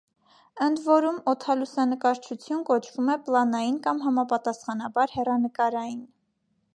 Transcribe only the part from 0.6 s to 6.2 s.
Ընդ որում, օդալուսանկարչություն կոչվում է պլանային կամ համապատասխանաբար հեռանկարային։